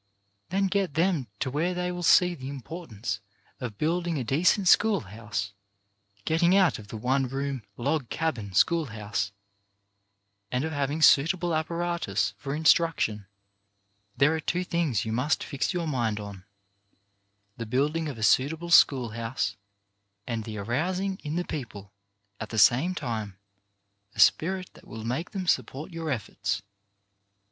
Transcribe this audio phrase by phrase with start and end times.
[0.49, 3.19] Then get them to where they will see the impor tance
[3.59, 5.53] of building a decent school house—
[6.25, 9.31] getting out of the one room log cabin school house—
[10.51, 13.27] and of having suitable apparatus for instruction.
[14.17, 16.35] There are two things you must fix your mind on•
[17.57, 19.55] the building of a suitable school house
[20.25, 21.91] and the arousing in the people,
[22.39, 23.37] at the same time,
[24.15, 26.63] a spirit that will make them support your efforts.